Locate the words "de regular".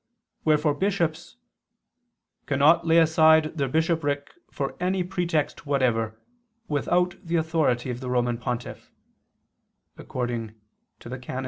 10.27-11.39